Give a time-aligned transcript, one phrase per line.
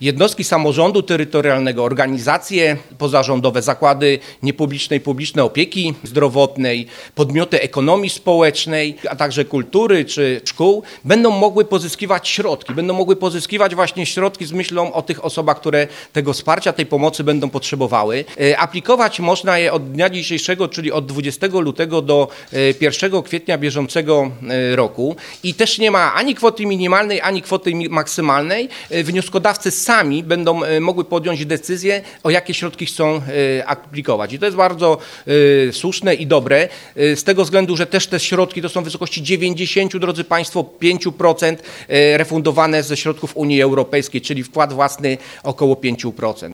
[0.00, 9.44] Jednostki samorządu terytorialnego, organizacje pozarządowe, zakłady niepublicznej, publicznej opieki zdrowotnej, podmioty ekonomii społecznej, a także
[9.44, 15.02] kultury czy szkół będą mogły pozyskiwać środki, będą mogły pozyskiwać właśnie środki z myślą o
[15.02, 18.24] tych osobach, które tego wsparcia, tej pomocy będą potrzebowały.
[18.40, 23.58] E, Aplikować można je od dnia dzisiejszego, czyli od 20 lutego do e, 1 kwietnia
[23.58, 28.68] bieżącego e, roku i też nie ma ani kwoty minimalnej, ani kwoty maksymalnej.
[28.90, 33.20] E, Wnioskodawcy sami będą e, mogły podjąć decyzję, o jakie środki chcą
[33.58, 34.32] e, aplikować.
[34.32, 34.98] I to jest bardzo
[35.68, 39.22] e, słuszne i dobre, z tego względu, że też te środki to są w wysokości
[39.22, 41.56] 90, drodzy Państwo, 5%
[41.88, 46.44] e, refundowane ze środków Unii Europejskiej, czyli wkład własny około 5%.